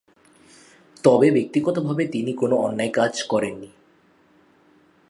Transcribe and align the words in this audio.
তবে 1.03 1.31
ব্যক্তিগতভাবে 1.31 2.03
তিনি 2.05 2.33
কোনও 2.33 2.55
অন্যায় 2.55 2.89
কাজ 2.89 3.23
করেননি। 3.23 3.69